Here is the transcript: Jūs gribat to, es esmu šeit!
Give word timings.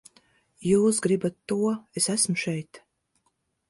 Jūs 0.67 1.03
gribat 1.07 1.37
to, 1.53 1.59
es 2.03 2.11
esmu 2.19 2.39
šeit! 2.49 2.85